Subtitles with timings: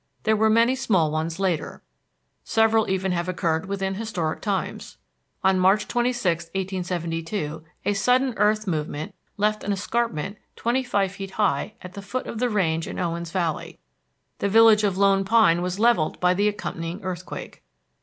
[0.23, 1.83] There were many small ones later.
[2.43, 4.97] Several even have occurred within historic times.
[5.43, 11.75] On March 26, 1872, a sudden earth movement left an escarpment twenty five feet high
[11.83, 13.77] at the foot of the range in Owens Valley.
[14.39, 17.61] The village of Lone Pine was levelled by the accompanying earthquake.